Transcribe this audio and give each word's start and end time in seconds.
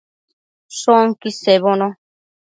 Shoquid 0.79 1.29
sebono 1.35 1.87